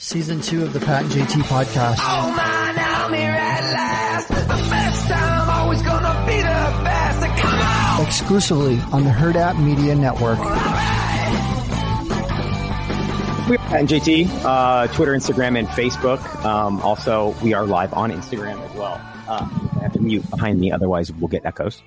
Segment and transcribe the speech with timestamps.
[0.00, 1.96] Season two of the Pat and JT podcast.
[1.98, 4.28] Oh man, I'm here at last.
[4.28, 4.34] The
[4.70, 7.40] best time, always gonna be the best.
[7.42, 8.06] Come on!
[8.06, 10.38] Exclusively on the Hurrdat Media Network.
[13.48, 16.20] We're Pat and JT, uh, Twitter, Instagram, and Facebook.
[16.44, 19.00] Um, also, we are live on Instagram as well.
[19.26, 21.82] Uh, I have to mute behind me, otherwise we'll get echoes.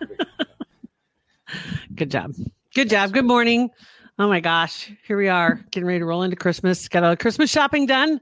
[1.96, 2.32] Good job.
[2.76, 3.12] Good job.
[3.12, 3.70] Good morning.
[4.18, 4.90] Oh my gosh.
[5.06, 6.88] Here we are getting ready to roll into Christmas.
[6.88, 8.20] Got all the Christmas shopping done.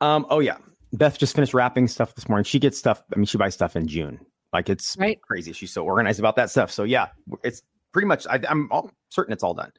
[0.00, 0.56] Um, oh yeah,
[0.92, 2.44] Beth just finished wrapping stuff this morning.
[2.44, 3.02] She gets stuff.
[3.12, 4.18] I mean, she buys stuff in June.
[4.52, 5.20] Like it's Right.
[5.22, 5.52] crazy.
[5.52, 6.70] She's so organized about that stuff.
[6.72, 7.08] So yeah,
[7.44, 7.62] it's
[7.92, 8.26] pretty much.
[8.28, 9.72] I, I'm all certain it's all done.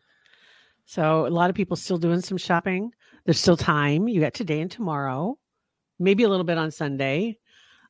[0.86, 2.92] So a lot of people still doing some shopping.
[3.26, 4.08] There's still time.
[4.08, 5.38] You got today and tomorrow,
[6.00, 7.38] maybe a little bit on Sunday.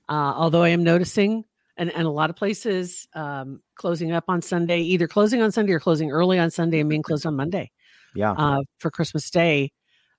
[0.09, 1.45] Uh, although I am noticing,
[1.81, 5.73] and, and a lot of places um, closing up on Sunday, either closing on Sunday
[5.73, 7.71] or closing early on Sunday and being closed on Monday
[8.15, 8.31] Yeah.
[8.33, 9.71] uh, for Christmas Day.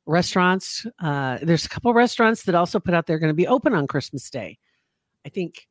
[0.05, 3.73] Restaurants, uh, there's a couple restaurants that also put out they're going to be open
[3.73, 4.59] on Christmas Day.
[5.25, 5.69] I think,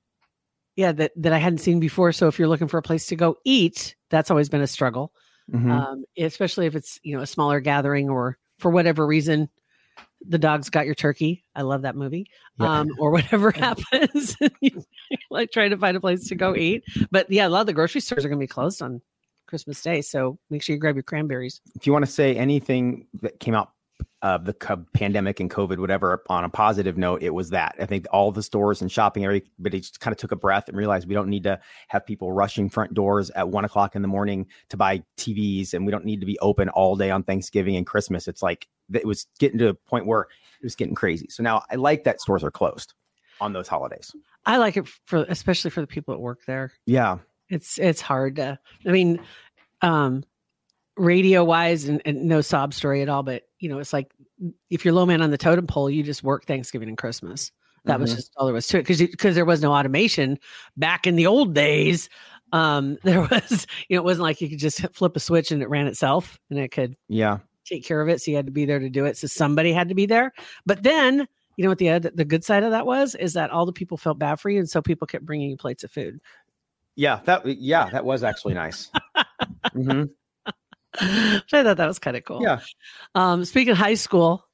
[0.78, 2.14] yeah, that that I hadn't seen before.
[2.14, 5.11] So if you're looking for a place to go eat, that's always been a struggle
[5.53, 5.70] Mhm.
[5.72, 9.50] um, especially if it's you know a smaller gathering or for whatever reason
[10.27, 11.44] the dog's got your turkey.
[11.55, 12.30] I love that movie.
[12.59, 12.80] Yeah.
[12.80, 14.36] um, or whatever happens.
[15.30, 16.83] Like trying to find a place to go eat.
[17.09, 19.02] But yeah a lot of the grocery stores are going to be closed on
[19.47, 21.61] christmas day so make sure you grab your cranberries.
[21.75, 23.72] If you want to say anything that came out
[24.22, 27.75] of the co- pandemic and COVID, whatever, on a positive note, it was that.
[27.80, 30.77] I think all the stores and shopping, everybody just kind of took a breath and
[30.77, 34.08] realized we don't need to have people rushing front doors at one o'clock in the
[34.08, 37.75] morning to buy TVs, and we don't need to be open all day on Thanksgiving
[37.75, 38.27] and Christmas.
[38.27, 41.27] It's like it was getting to a point where it was getting crazy.
[41.30, 42.94] So now I like that stores are closed
[43.39, 44.11] on those holidays.
[44.45, 47.17] i like it for especially for the people that work there Yeah.
[47.49, 49.19] it's it's hard to i mean
[49.81, 50.23] um
[50.95, 54.12] radio wise and, and no sob story at all but you know it's like
[54.70, 57.52] if you're low man on the totem pole you just work thanksgiving and christmas
[57.86, 58.16] that was Mhm.
[58.17, 60.38] just all there was to it because because there was no automation
[60.78, 62.09] back in the old days
[62.52, 65.61] um there was you know it wasn't like you could just flip a switch and
[65.64, 67.38] it ran itself and it could Yeah.
[67.66, 69.72] take care of it so you had to be there to do it so somebody
[69.72, 70.33] had to be there
[70.66, 73.52] but then you know what the other, the good side of that was is that
[73.52, 75.92] all the people felt bad for you and so people kept bringing you plates of
[75.92, 76.20] food
[76.95, 77.20] Yeah.
[77.26, 78.89] That, yeah, that was actually nice.
[79.76, 80.10] Mhm.
[81.48, 82.42] so I thought that was kind of cool.
[82.44, 82.60] Yeah.
[83.16, 84.45] Um, speaking of high school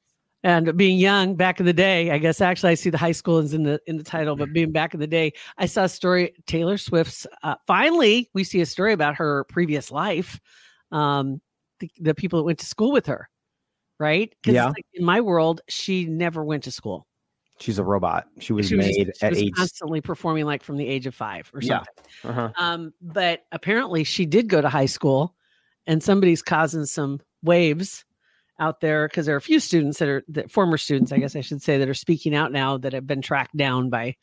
[0.42, 3.38] and being young back in the day, I guess actually I see the high school
[3.38, 5.88] is in the in the title, but being back in the day, I saw a
[5.88, 6.34] story.
[6.46, 10.40] Taylor Swift's uh, finally we see a story about her previous life.
[10.90, 11.40] Um,
[11.80, 13.28] the, the people that went to school with her,
[14.00, 14.34] right?
[14.46, 14.66] Yeah.
[14.66, 17.06] like, in my world, she never went to school.
[17.60, 18.26] She's a robot.
[18.38, 19.52] She was She was, made she at was age.
[19.54, 21.82] constantly performing like from the age of five or Yeah.
[22.22, 22.30] something.
[22.30, 22.52] Uh-huh.
[22.56, 25.34] Um, but apparently she did go to high school
[25.88, 28.04] and somebody's causing some waves
[28.60, 31.34] out there because there are a few students that are that former students, I guess
[31.34, 34.14] I should say, that are speaking out now that have been tracked down by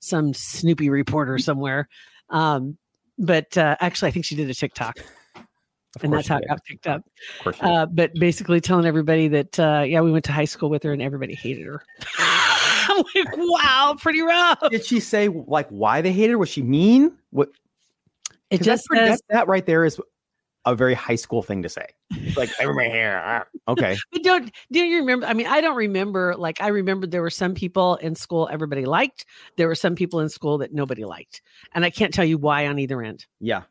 [0.00, 1.88] some Snoopy reporter somewhere.
[2.30, 2.76] Um,
[3.18, 4.98] but uh, actually, I think she did a TikTok,
[5.36, 7.02] Of and that's how it got picked up.
[7.38, 7.70] Of course she did.
[7.70, 10.92] Uh, but basically, telling everybody that uh, yeah, we went to high school with her,
[10.92, 11.82] and everybody hated her.
[12.18, 14.58] I'm like, wow, pretty rough.
[14.70, 16.38] Did she say like why they hated her?
[16.38, 17.16] Was she mean?
[17.30, 17.48] What?
[18.50, 19.98] It just says that, that right there is
[20.66, 21.86] a very high school thing to say.
[22.36, 23.20] Like everybody here.
[23.24, 23.96] ah, Okay.
[24.12, 25.26] But don't do you remember?
[25.26, 26.34] I mean, I don't remember.
[26.36, 29.26] Like, I remember there were some people in school everybody liked.
[29.56, 31.42] There were some people in school that nobody liked,
[31.74, 33.26] and I can't tell you why on either end.
[33.40, 33.62] Yeah.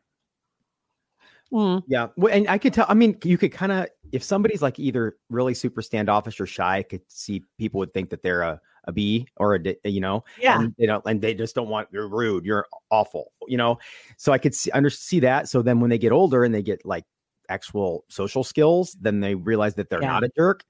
[1.51, 2.07] Mm, Yeah.
[2.17, 2.85] Well, and I could tell.
[2.89, 6.77] I mean, you could kind of if somebody's like either really super standoffish or shy,
[6.77, 10.01] I could see people would think that they're a a B or a D, you
[10.01, 10.23] know.
[10.39, 13.79] yeah, And, you know, and they just don't want you're rude, you're awful, you know.
[14.17, 15.47] So I could see under see that.
[15.49, 17.05] So then when they get older and they get like
[17.49, 20.07] actual social skills, then they realize that they're Yeah.
[20.13, 20.63] not a jerk.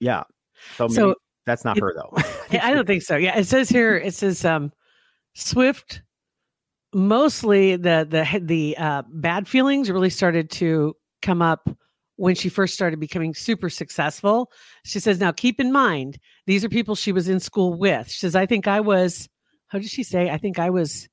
[0.00, 0.24] Yeah.
[0.76, 1.14] So, So maybe
[1.46, 2.12] that's not it- her though.
[2.50, 3.16] I I don't think so.
[3.16, 3.96] Yeah, it says here.
[3.96, 4.72] It says um,
[5.34, 6.02] Swift.
[6.94, 11.68] Mostly the the the uh, bad feelings really started to come up
[12.18, 14.50] when she first started becoming super successful.
[14.84, 18.18] She says, "Now keep in mind, these are people she was in school with." She
[18.18, 19.28] says, "I think I was."
[19.68, 20.28] How did she say?
[20.30, 21.08] I think I was.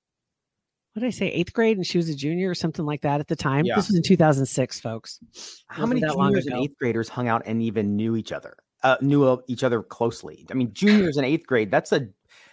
[0.93, 1.27] What did I say?
[1.27, 3.65] Eighth grade, and she was a junior or something like that at the time.
[3.65, 3.75] Yeah.
[3.75, 5.19] This was in 2006, folks.
[5.67, 8.55] How many that long juniors and eighth graders hung out and even knew each other?
[8.81, 10.45] Uh, knew each other closely.
[10.49, 11.69] I mean, juniors and eighth grade.
[11.69, 12.07] That's a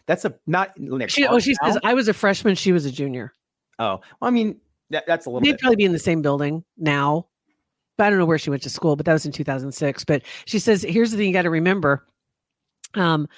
[0.07, 0.73] that's a not.
[0.79, 1.79] like, She, oh, hard she says.
[1.85, 2.55] I was a freshman.
[2.57, 3.33] She was a junior.
[3.79, 4.61] Oh, well, I mean,
[4.91, 5.61] that, that's a little They'd bit.
[5.61, 7.29] probably be in the same building now.
[7.99, 10.05] But I don't know where she went to school, but that was in 2006.
[10.05, 12.07] But she says, here's the thing you got to remember.
[12.95, 13.29] Um,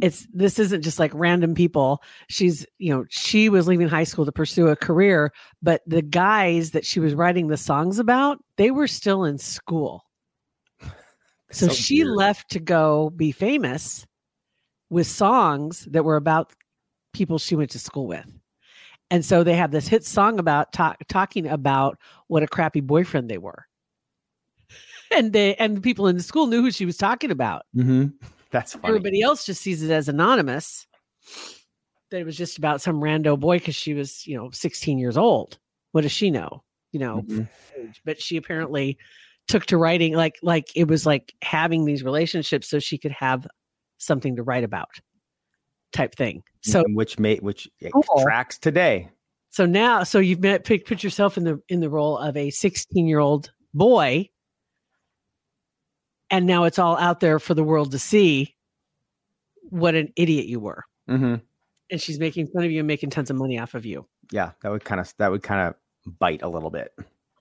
[0.00, 2.02] it's this isn't just like random people.
[2.28, 6.70] She's, you know, she was leaving high school to pursue a career, but the guys
[6.72, 10.04] that she was writing the songs about, they were still in school.
[11.52, 12.16] So, So she weird.
[12.16, 14.06] left to go be famous
[14.88, 16.52] with songs that were about
[17.12, 18.30] people she went to school with.
[19.10, 21.98] And so they have this hit song about talk, talking about
[22.28, 23.66] what a crappy boyfriend they were.
[25.16, 27.62] And they and the people in the school knew who she was talking about.
[27.74, 28.06] hmm
[28.52, 28.86] That's funny.
[28.88, 30.86] Everybody else just sees it as anonymous.
[32.10, 35.16] That it was just about some rando boy because she was, you know, 16 years
[35.16, 35.58] old.
[35.92, 36.62] What does she know?
[36.92, 37.48] You know, Mhm.
[38.04, 38.98] but she apparently
[39.48, 43.46] took to writing like like it was like having these relationships so she could have
[43.98, 44.90] something to write about
[45.92, 48.22] type thing so And which made which Cool.
[48.22, 49.08] tracks today.
[49.50, 52.50] so now so you've met put, put yourself in the in the role of a
[52.50, 54.28] 16 year old boy
[56.30, 58.54] and now it's all out there for the world to see
[59.70, 60.84] what an idiot you were.
[61.08, 61.36] Hmm
[61.90, 64.06] and she's making fun of you and making tons of money off of you.
[64.30, 66.92] Yeah, that would kind of that would kind of bite a little bit.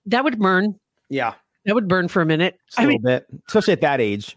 [0.08, 0.80] that would burn.
[1.10, 2.60] Yeah, that would burn for a minute.
[2.68, 4.36] Just a i little mean bit, especially at that age.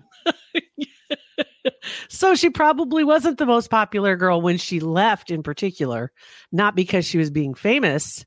[2.09, 6.13] so she probably wasn't the most popular girl when she left in particular
[6.53, 8.25] not because she was being famous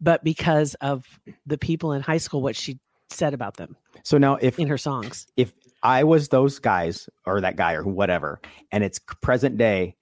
[0.00, 1.04] but because of
[1.44, 2.78] the people in high school what she
[3.14, 5.52] said about them So now, if in her songs if
[5.82, 8.40] I was those guys or that guy or whatever,
[8.72, 9.96] and it's present day,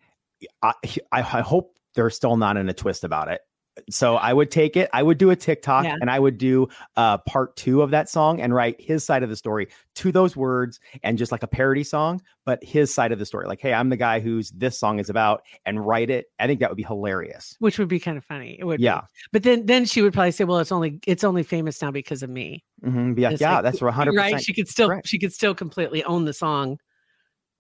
[0.63, 0.75] I,
[1.11, 3.41] I I hope they're still not in a twist about it.
[3.91, 4.89] So I would take it.
[4.93, 5.97] I would do a TikTok Yeah.
[6.01, 9.29] and I would do uh, part two of that song and write his side of
[9.29, 13.19] the story to those words and just like a parody song, but his side of
[13.19, 13.47] the story.
[13.47, 16.27] Like, hey, I'm the guy who's this song is about, and write it.
[16.39, 17.57] I think that would be hilarious.
[17.59, 18.85] which would be kind of funny it would be.
[18.85, 19.03] Yeah.
[19.33, 22.23] but then then she would probably say well it's only it's only famous now because
[22.23, 24.15] of me hmm Be like, It's yeah, like, that's 100.
[24.17, 25.07] right she could still correct.
[25.09, 26.79] she could still completely own the song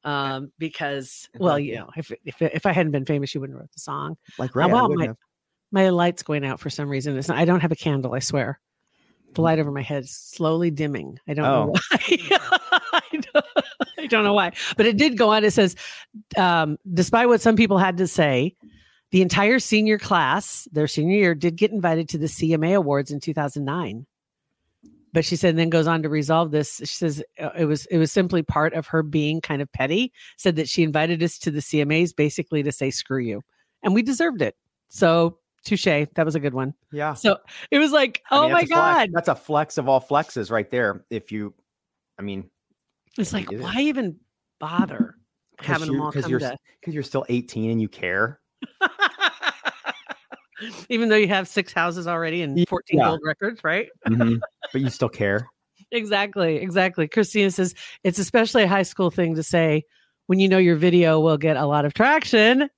[0.04, 3.60] um because well you know if if if i hadn't been famous she wouldn't have
[3.62, 4.68] wrote the song Like, right?
[4.68, 5.14] I well, wouldn't my-.
[5.72, 7.16] My light's going out for some reason.
[7.16, 8.14] It's not, I don't have a candle.
[8.14, 8.60] I swear.
[9.34, 11.18] The light over my head is slowly dimming.
[11.26, 11.80] I don't know Oh.
[11.90, 11.98] why.
[12.92, 13.46] I, don't,
[13.98, 15.42] I don't know why, but it did go on.
[15.44, 15.74] It says,
[16.36, 18.54] um, despite what some people had to say,
[19.10, 23.20] the entire senior class, their senior year, did get invited to the CMA Awards in
[23.20, 24.06] 2009.
[25.14, 26.78] But she said, and then goes on to resolve this.
[26.78, 30.10] She says uh, it was it was simply part of her being kind of petty.
[30.38, 33.42] Said that she invited us to the CMAs basically to say screw you,
[33.82, 34.56] and we deserved it.
[34.88, 35.84] So touche.
[35.84, 36.74] That was a good one.
[36.92, 37.14] Yeah.
[37.14, 37.38] So
[37.70, 38.96] it was like, I oh mean, my that's flex.
[38.96, 41.04] god, That's a flex of all flexes right there.
[41.10, 41.54] If you,
[42.18, 42.50] I mean,
[43.18, 44.16] it's like it why even
[44.60, 45.14] bother
[45.58, 46.56] having them you're- come you're to?
[46.80, 48.40] because you're still 18 and you care.
[50.88, 53.06] Even though you have six houses already and 14 Yeah.
[53.06, 53.88] gold records, right?
[54.06, 54.40] Mhm.
[54.72, 55.48] but you still care.
[55.90, 57.08] Exactly, exactly.
[57.08, 57.74] Christina says
[58.04, 59.82] it's especially a high school thing to say
[60.28, 62.70] when you know your video will get a lot of traction.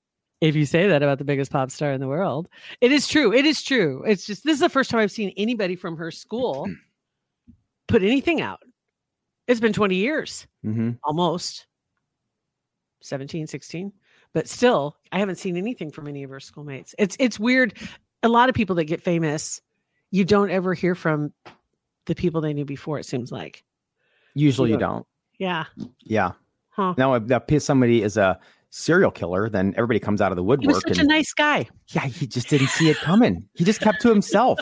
[0.44, 2.48] If you say that about the biggest pop star in the world,
[2.82, 3.32] it is true.
[3.32, 4.04] It is true.
[4.06, 6.68] It's just this is the first time I've seen anybody from her school
[7.88, 8.60] put anything out.
[9.48, 10.46] It's been 20 years.
[10.62, 11.66] hmm almost
[13.02, 13.92] 17 16
[14.32, 17.76] but still i haven't seen anything from any of her schoolmates it's it's weird
[18.22, 19.60] a lot of people that get famous
[20.10, 21.30] you don't ever hear from
[22.06, 23.62] the people they knew before it seems like
[24.32, 25.06] Usually you don't.
[25.38, 25.66] yeah
[26.04, 26.32] Yeah.
[26.70, 28.40] huh Now, if that somebody is a
[28.76, 30.88] serial killer, then everybody comes out of the he was woodwork.
[30.88, 33.48] such a nice guy yeah, he just didn't see it coming.
[33.54, 34.58] He just kept to himself.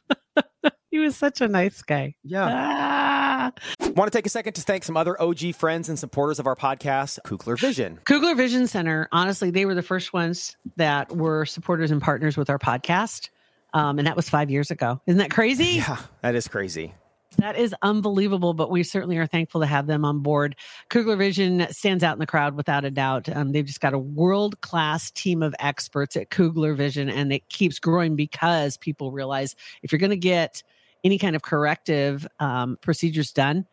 [0.90, 2.48] he was such a nice guy Yeah.
[2.50, 3.52] ah.
[3.94, 6.56] Want to take a second to thank some other OG friends and supporters of our
[6.56, 7.98] podcast, Kugler Vision.
[8.04, 12.48] Kugler Vision Center, honestly, they were the first ones that were supporters and partners with
[12.50, 13.30] our podcast.
[13.72, 15.00] Um, and that was five years ago.
[15.06, 15.64] Isn't that crazy?
[15.76, 16.94] Yeah, that is crazy.
[17.38, 20.56] That is unbelievable, but we certainly are thankful to have them on board.
[20.88, 23.28] Kugler Vision stands out in the crowd without a doubt.
[23.34, 27.48] Um, they've just got a world class team of experts at Kugler Vision, and it
[27.48, 30.62] keeps growing because people realize if you're going to get
[31.04, 33.64] any kind of corrective um, procedures done,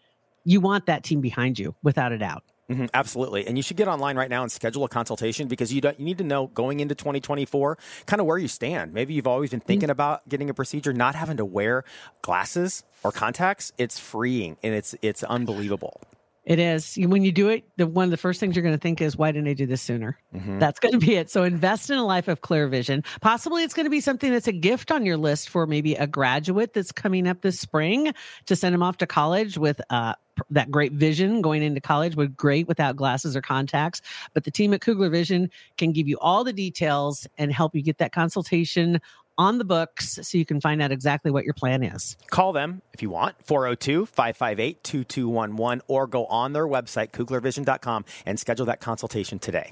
[0.46, 2.44] you want that team behind you without a doubt.
[2.70, 3.48] Mhm, absolutely.
[3.48, 6.06] And you should get online right now and schedule a consultation because you, don't, you
[6.06, 8.94] need to know going into 2024 kind of where you stand.
[8.94, 11.86] Maybe you've always been thinking about getting a procedure, not having to wear
[12.22, 13.72] glasses or contacts.
[13.78, 16.02] It's freeing and it's it's unbelievable.
[16.44, 16.98] It is.
[16.98, 19.18] When you do it, the one of the first things you're going to think is,
[19.18, 20.18] why didn't I do this sooner?
[20.34, 20.62] Mhm.
[20.62, 21.30] That's going to be it.
[21.30, 23.04] So invest in a life of clear vision.
[23.20, 26.08] Possibly it's going to be something that's a gift on your list for maybe a
[26.08, 28.14] graduate that's coming up this spring
[28.46, 30.14] to send them off to college with uh,
[30.50, 34.02] that great vision going into college with great without glasses or contacts.
[34.34, 37.82] But the team at Kugler Vision can give you all the details and help you
[37.82, 39.00] get that consultation
[39.40, 42.18] on the books so you can find out exactly what your plan is.
[42.32, 48.40] Call them if you want, 402 558 2211, or go on their website, kuglervision.com, and
[48.40, 49.70] schedule that consultation today.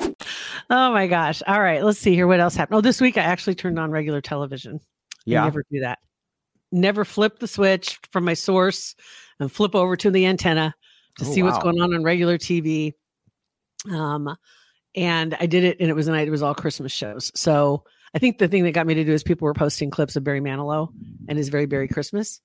[0.69, 1.41] Oh my gosh.
[1.47, 1.83] All right.
[1.83, 2.27] Let's see here.
[2.27, 2.77] What else happened?
[2.77, 4.79] Oh, this week I actually turned on regular television.
[4.81, 5.43] I Yeah.
[5.43, 5.99] never do that.
[6.71, 8.95] Never flip the switch from my source
[9.39, 10.73] and flip over to the antenna.
[11.19, 12.93] to Oh, see what's going on on regular TV.
[13.91, 14.35] Um,
[14.95, 16.27] and I did it, and it was a night.
[16.27, 17.31] It was all Christmas shows.
[17.35, 20.15] So I think the thing that got me to do is people were posting clips
[20.15, 20.89] of Barry Manilow
[21.27, 22.41] and his very Barry Christmas.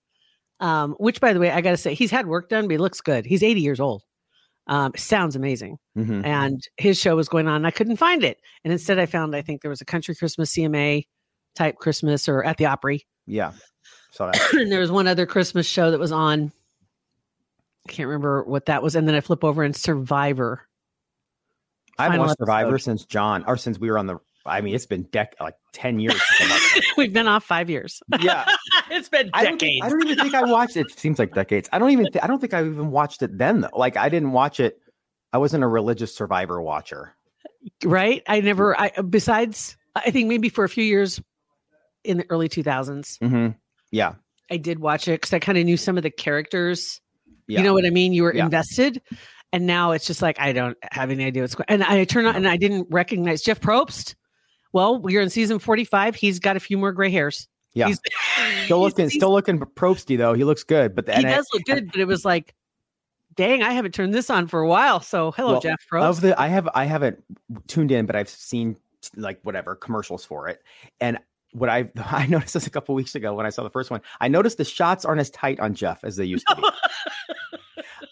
[0.58, 2.78] Um, which, by the way, I got to say, he's had work done, but he
[2.78, 3.24] looks good.
[3.24, 4.02] He's 80 years old.
[4.66, 5.78] Um, sounds amazing.
[5.96, 6.24] Mhm.
[6.24, 7.56] And his show was going on.
[7.56, 10.14] And I couldn't find it, and instead, I found I think there was a country
[10.14, 11.06] Christmas CMA
[11.56, 13.52] type Christmas or at the Opry, Yeah.
[14.12, 14.52] Saw that.
[14.52, 16.52] and there was one other Christmas show that was on.
[17.88, 20.66] I can't remember what that was, and then I flip over and Survivor.
[21.98, 24.18] I haven't watched Survivor since John, or since we were on the.
[24.46, 26.20] I mean, it's been dec like ten years.
[26.38, 26.84] since I watched it.
[26.96, 28.02] We've been off five years.
[28.20, 28.46] yeah,
[28.90, 30.86] it's been I don't, think- I don't even think I watched it.
[30.90, 31.68] It seems like decades.
[31.72, 32.06] I don't even.
[32.10, 33.60] Th- I don't think I even watched it then.
[33.62, 34.80] Though, like I didn't watch it.
[35.32, 37.14] I wasn't a religious Survivor watcher.
[37.84, 38.22] right?
[38.26, 38.78] I never.
[38.80, 41.20] I besides, I think maybe for a few years
[42.04, 43.48] in the early two thousands, hmm
[43.90, 44.14] Yeah,
[44.50, 47.00] I did watch it because I kind of knew some of the characters.
[47.50, 47.58] Yeah.
[47.58, 48.12] You know what I mean?
[48.12, 48.44] You were Yeah.
[48.44, 49.02] invested,
[49.52, 51.66] and now it's just like I don't have any idea what's going.
[51.68, 51.74] On.
[51.74, 54.14] And I turn on and I didn't recognize Jeff Probst.
[54.72, 56.14] Well, we're in season forty five.
[56.14, 57.48] He's got a few more gray hairs.
[57.74, 57.88] Yeah.
[57.88, 58.00] He's,
[58.64, 60.32] still looking, he's- still looking probesty though.
[60.34, 62.54] He looks good, but the, He I- does look good, but it was like,
[63.34, 65.00] dang, I haven't turned this on for a while.
[65.00, 66.02] So hello, Well, Jeff Probst.
[66.08, 67.22] of the I have I haven't
[67.66, 68.76] tuned in, but I've seen
[69.16, 70.62] like whatever commercials for it.
[71.00, 71.18] And
[71.52, 74.00] what I I noticed this a couple weeks ago when I saw the first one.
[74.20, 76.62] I noticed the shots aren't as tight on Jeff as they used to be.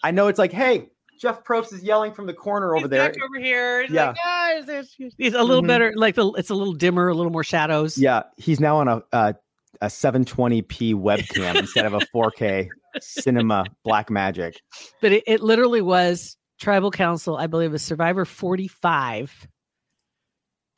[0.03, 0.89] I know it's like, hey,
[1.19, 3.09] Jeff Probst is yelling from the corner over He's there.
[3.11, 3.81] back over here.
[3.83, 4.07] He's Yeah.
[4.07, 5.67] like, guys, there's- he's a little Mhm.
[5.67, 5.93] better.
[5.95, 7.97] Like the, it's a little dimmer, a little more shadows.
[7.97, 9.35] Yeah, he's now on a a,
[9.81, 12.69] a 720p webcam instead of a 4K
[13.01, 14.61] cinema black magic.
[15.01, 19.47] But it, it literally was tribal council, I believe, was Survivor 45.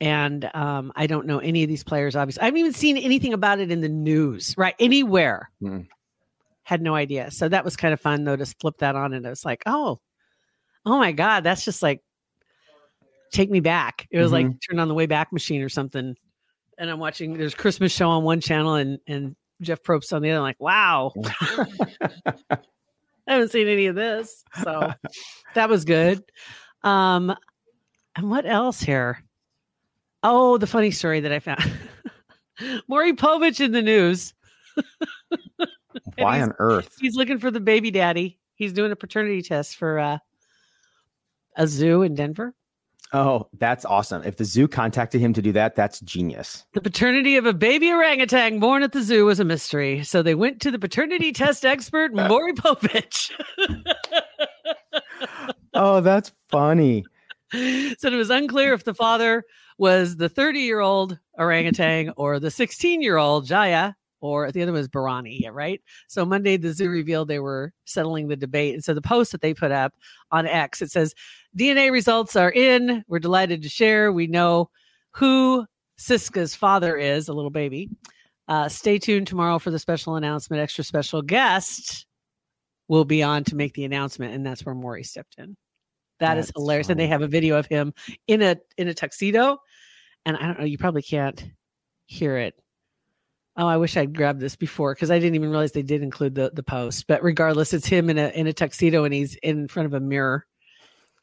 [0.00, 2.42] And um, I don't know any of these players, obviously.
[2.42, 4.74] I haven't even seen anything about it in the news, right?
[4.80, 5.50] Anywhere.
[5.62, 5.86] Mm.
[6.72, 7.30] Had no idea.
[7.30, 9.12] So that was kind of fun, though, to flip that on.
[9.12, 10.00] And it was like, oh,
[10.86, 12.00] oh my God, that's just like,
[13.30, 14.08] take me back.
[14.10, 16.16] It was like turn on the way back machine or something.
[16.78, 20.30] And I'm watching, there's Christmas show on one channel and, and Jeff Probst on the
[20.30, 20.38] other.
[20.38, 21.12] I'm like, wow.
[22.50, 22.56] I
[23.26, 24.42] haven't seen any of this.
[24.62, 24.94] So
[25.54, 26.22] that was good.
[26.84, 27.36] Um,
[28.16, 29.22] and what else here?
[30.22, 31.70] Oh, the funny story that I found.
[32.88, 34.32] Maury Povich in the news.
[36.16, 36.96] Why on earth?
[37.00, 38.38] He's looking for the baby daddy.
[38.54, 40.18] He's doing a paternity test for uh,
[41.56, 42.54] a zoo in Denver.
[43.14, 44.22] Oh, that's awesome.
[44.24, 46.64] If the zoo contacted him to do that, that's genius.
[46.72, 50.02] The paternity of a baby orangutan born at the zoo was a mystery.
[50.02, 53.30] So they went to the paternity test expert, Maury Povich.
[55.74, 57.04] Oh, that's funny.
[57.52, 59.44] So it was unclear if the father
[59.78, 64.72] was the 30 year old orangutan or the 16 year old Jaya, or the other
[64.72, 65.82] was Berani, right?
[66.06, 68.74] So Monday, the zoo revealed they were settling the debate.
[68.74, 69.92] And so the post that they put up
[70.30, 71.14] on X, it says
[71.58, 73.04] DNA results are in.
[73.08, 74.12] We're delighted to share.
[74.12, 74.70] We know
[75.10, 75.66] who
[75.98, 77.90] Siska's father is, a little baby.
[78.48, 80.62] Uh, stay tuned tomorrow for the special announcement.
[80.62, 82.06] Extra special guest
[82.88, 85.56] will be on to make the announcement, and that's where Maury stepped in.
[86.20, 86.88] That is That's hilarious.
[86.88, 87.92] And they have a video of him
[88.28, 89.58] in a in a tuxedo.
[90.24, 91.44] And I don't know, you probably can't
[92.06, 92.54] hear it.
[93.56, 96.34] Oh, I wish I'd grabbed this before because I didn't even realize they did include
[96.34, 97.06] the the post.
[97.06, 100.00] But regardless, it's him in a in a tuxedo and he's in front of a
[100.00, 100.46] mirror,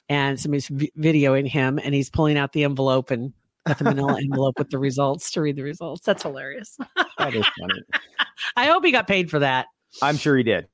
[0.09, 3.33] and somebody's vi- videoing him, and he's pulling out the envelope and
[3.65, 6.05] got the manila envelope with the results to read the results.
[6.05, 6.77] That's hilarious.
[7.17, 7.81] That is funny.
[8.55, 9.65] I hope he got paid for that.
[10.01, 10.67] I'm sure he did.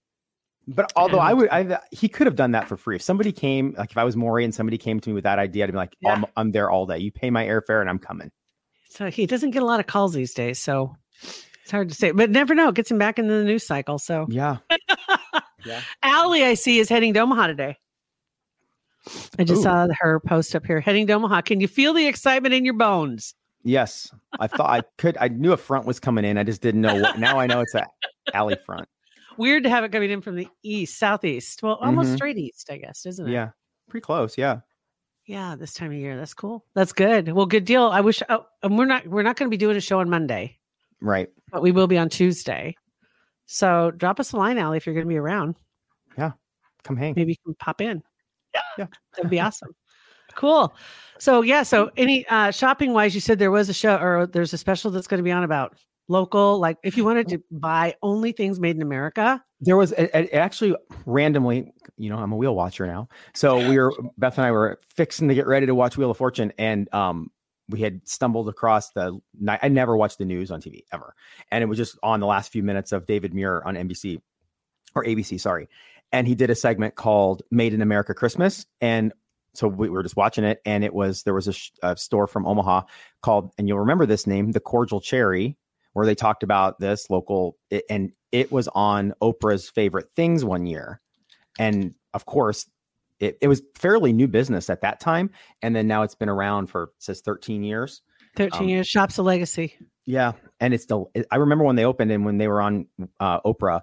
[0.67, 2.95] But although I would, I he could have done that for free.
[2.95, 5.37] If somebody came, like if I was Maury and somebody came to me with that
[5.37, 6.13] idea, I'd be like, Yeah.
[6.13, 6.97] I'm, I'm there all day.
[6.97, 8.31] You pay my airfare and I'm coming.
[8.89, 10.95] So he doesn't get a lot of calls these days, so
[11.65, 12.11] it's hard to say.
[12.11, 12.69] But never know.
[12.69, 13.97] It Gets him back into the news cycle.
[13.97, 14.57] So Yeah.
[15.65, 15.81] yeah.
[16.03, 17.77] Allie, I see, is heading to Omaha today.
[19.39, 19.63] I just Ooh.
[19.63, 20.79] saw her post up here.
[20.79, 21.41] Heading to Omaha.
[21.41, 23.33] Can you feel the excitement in your bones?
[23.63, 24.11] Yes.
[24.39, 25.17] I thought I could.
[25.19, 26.37] I knew a front was coming in.
[26.37, 27.17] I just didn't know what.
[27.19, 27.85] Now I know it's a
[28.35, 28.87] alley front.
[29.37, 31.63] Weird to have it coming in from the east, southeast.
[31.63, 32.15] Well, almost Mhm.
[32.15, 33.31] straight east, I guess, isn't it?
[33.31, 33.49] Yeah.
[33.89, 34.37] Pretty close.
[34.37, 34.59] Yeah.
[35.25, 36.15] Yeah, this time of year.
[36.15, 36.63] That's cool.
[36.75, 37.31] That's good.
[37.31, 37.85] Well, good deal.
[37.87, 40.09] I wish oh, and we're not we're not going to be doing a show on
[40.09, 40.57] Monday,
[41.05, 41.29] Right.
[41.51, 42.75] but we will be on Tuesday.
[43.45, 45.55] So drop us a line, Allie, if you're going to be around.
[46.17, 46.31] Yeah.
[46.83, 47.13] Come hang.
[47.15, 48.01] maybe you can pop in.
[48.77, 48.87] Yeah.
[49.15, 49.75] That'd be awesome.
[50.33, 50.73] Cool.
[51.19, 54.53] So yeah, so any uh shopping wise, you said there was a show or there's
[54.53, 57.95] a special that's going to be on about local, like if you wanted to buy
[58.01, 59.43] only things made in America.
[59.61, 63.07] There was it, it actually randomly, you know, I'm a wheel watcher now.
[63.33, 66.17] So we were Beth and I were fixing to get ready to watch Wheel of
[66.17, 67.29] Fortune, and um,
[67.69, 69.19] we had stumbled across the.
[69.47, 71.15] I never watched the news on TV ever,
[71.51, 74.21] and it was just on the last few minutes of David Muir on NBC
[74.95, 75.67] or ABC, sorry.
[76.11, 78.65] and he did a segment called Made in America Christmas.
[78.79, 79.11] And
[79.53, 82.27] so we were just watching it, and it was there was a, sh- a store
[82.27, 82.83] from Omaha
[83.21, 85.57] called, and you'll remember this name, the Cordial Cherry,
[85.93, 87.57] where they talked about this local,
[87.89, 90.99] and it was on Oprah's favorite things one year.
[91.57, 92.69] And of course,
[93.19, 95.29] it, it was fairly new business at that time.
[95.61, 98.01] And then now it's been around for, says 13 years.
[98.35, 99.75] 13 Um, years, shop's a legacy.
[100.05, 101.09] Yeah, and it's still.
[101.31, 102.85] I remember when they opened and when they were on
[103.19, 103.81] uh, Oprah,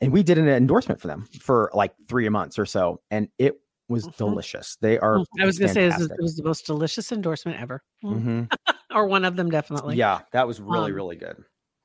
[0.00, 3.54] and we did an endorsement for them for like three months or so, and it
[3.88, 4.16] was Mhm.
[4.16, 4.76] delicious.
[4.82, 5.20] They are.
[5.40, 8.22] I was going to say is, it was the most delicious endorsement ever, Mm.
[8.22, 8.48] Mhm.
[8.94, 9.96] or one of them definitely.
[9.96, 11.42] Yeah, that was really Um, really good.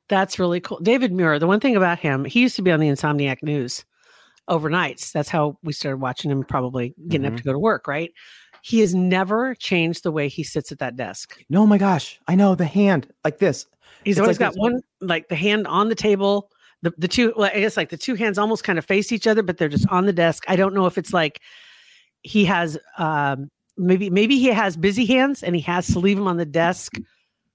[0.09, 0.79] That's really cool.
[0.81, 3.85] David Muir, the one thing about him, he used to be on the Insomniac News
[4.49, 5.11] overnights.
[5.11, 7.33] That's how we started watching him, probably getting Mm-hmm.
[7.35, 8.11] up to go to work, right?
[8.61, 11.41] He has never changed the way he sits at that desk.
[11.49, 13.65] No, my gosh, I know the hand like this.
[14.03, 14.59] He's It's always like got this.
[14.61, 16.51] one, like the hand on the table.
[16.81, 19.27] The, the two, well, I guess like the two hands almost kind of face each
[19.27, 20.43] other, but they're just on the desk.
[20.47, 21.41] I don't know if it's like
[22.21, 26.27] he has, um, maybe, maybe he has busy hands and he has to leave them
[26.27, 26.93] on the desk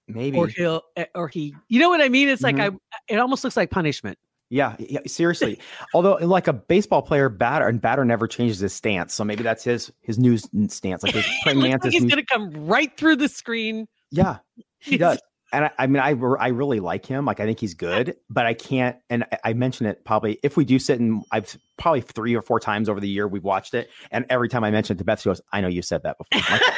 [0.09, 0.37] Maybe.
[0.39, 2.29] or he'll, eh, or he, you know what I mean?
[2.29, 2.75] It's like, Mhm.
[3.11, 4.19] I, it almost looks like punishment.
[4.55, 5.59] Yeah, yeah, seriously.
[5.95, 9.65] Although, like a baseball player, batter and batter never changes his stance, so maybe that's
[9.65, 13.29] his his new stance, like his like he's new- going to come right through the
[13.29, 13.89] screen.
[14.13, 14.39] yeah,
[14.79, 15.19] he does.
[15.53, 17.25] And I, I mean, I I really like him.
[17.25, 18.97] Like I think he's good, but I can't.
[19.11, 22.43] And I, I mention it probably if we do sit and I've probably three or
[22.43, 25.05] four times over the year we've watched it, and every time I mention it to
[25.05, 26.59] Beth, she goes, "I know you said that before."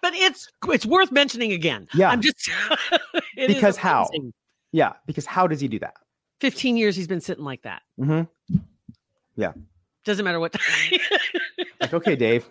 [0.00, 1.88] But it's it's worth mentioning again.
[1.92, 2.08] Yeah.
[2.10, 2.48] I'm just
[3.36, 4.08] Because how?
[4.70, 5.94] yeah, because how does he do that?
[6.40, 7.82] 15 years he's been sitting like that.
[7.98, 8.22] hmm
[9.36, 9.52] Yeah.
[10.04, 11.00] Doesn't matter what time.
[11.80, 12.48] Like, okay, Dave.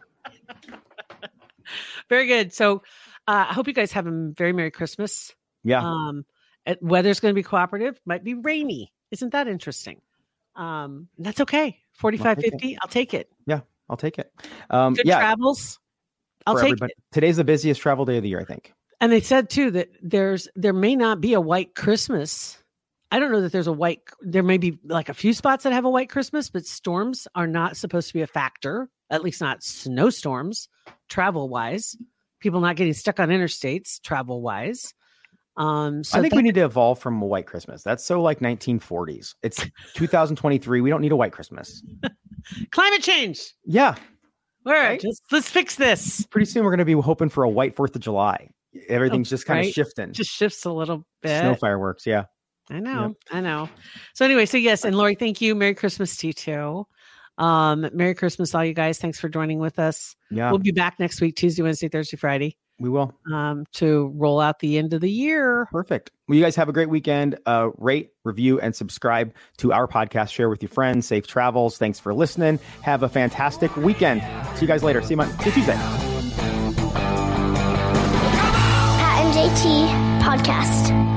[2.10, 2.54] very good.
[2.54, 2.78] So
[3.28, 5.34] uh, I hope you guys have a very Merry Christmas.
[5.64, 6.26] Yeah, Um,
[6.66, 8.00] it, weather's going to be cooperative.
[8.06, 8.94] Might be rainy.
[9.12, 10.02] Isn't that interesting?
[10.56, 11.78] Um, that's okay.
[11.94, 12.52] 45, take it.
[12.52, 12.78] 50.
[12.82, 13.30] I'll take it.
[13.46, 13.62] Yeah.
[13.90, 14.32] I'll take it.
[14.70, 15.80] Um, Good yeah, travels.
[16.46, 16.94] I'll take everybody.
[16.98, 17.04] it.
[17.14, 18.74] Today's the busiest travel day of the year, I think.
[19.00, 22.58] And they said too that there's there may not be a white Christmas.
[23.12, 24.02] I don't know that there's a white.
[24.22, 27.48] There may be like a few spots that have a white Christmas, but storms are
[27.48, 28.90] not supposed to be a factor.
[29.10, 30.68] At least not snowstorms,
[31.08, 31.96] travel wise.
[32.42, 34.94] People not getting stuck on interstates, travel wise.
[35.56, 37.82] Um, so I think that- we need to evolve from a white Christmas.
[37.82, 39.34] That's so like 1940s.
[39.42, 39.66] It's
[39.96, 40.82] 2023.
[40.82, 41.82] We don't need a white Christmas.
[42.72, 43.40] climate change.
[43.66, 43.96] Yeah,
[44.66, 45.00] All right, Right?
[45.02, 46.26] just let's fix this.
[46.30, 48.50] pretty soon we're going to be hoping for a white Fourth of July.
[48.90, 49.68] Everything's just kind right.
[49.70, 50.12] of shifting.
[50.14, 51.40] Just shifts a little bit.
[51.40, 52.06] Snow fireworks.
[52.06, 52.26] Yeah.
[52.70, 53.70] I know, I know.
[54.14, 55.56] So anyway, so yes, and Lori, thank you.
[55.56, 56.88] Merry Christmas to you too.
[57.38, 58.98] Um, Merry Christmas, all you guys.
[58.98, 60.16] Thanks for joining with us.
[60.32, 60.50] Yeah.
[60.50, 63.14] We'll be back next week, Tuesday, Wednesday, Thursday, Friday, we will.
[63.32, 65.68] um, to roll out the end of the year.
[65.72, 66.10] Perfect.
[66.28, 67.38] Well, you guys have a great weekend.
[67.46, 70.32] Uh, rate, review, and subscribe to our podcast.
[70.32, 71.08] Share with your friends.
[71.08, 71.78] Safe travels.
[71.78, 72.60] Thanks for listening.
[72.82, 74.22] Have a fantastic weekend.
[74.56, 75.02] See you guys later.
[75.04, 75.78] See you, Mon- see you Tuesday.
[78.98, 79.88] Pat and JT
[80.22, 81.17] Podcast,